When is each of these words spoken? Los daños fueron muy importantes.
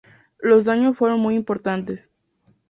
Los 0.39 0.65
daños 0.65 0.97
fueron 0.97 1.19
muy 1.19 1.35
importantes. 1.35 2.09